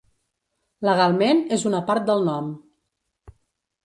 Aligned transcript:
Legalment, 0.87 1.43
és 1.57 1.65
una 1.71 1.81
part 1.89 2.07
del 2.07 2.25
nom. 2.31 2.47